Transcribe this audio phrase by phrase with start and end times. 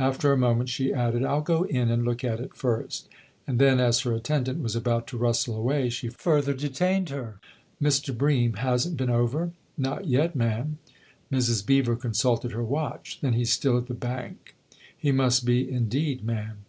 [0.00, 3.08] After a moment she added:" I'll go in and look at it first."
[3.46, 7.38] And then, as her attendant was about to rustle away, she further detained her."
[7.80, 8.12] Mr.
[8.12, 10.78] Bream hasn't been over?"" Not yet, ma'am."
[11.30, 11.64] Mrs.
[11.64, 13.20] Beever consulted her watch.
[13.20, 14.56] u Then he's still at the Bank.""
[14.98, 16.64] He must be indeed, ma'am."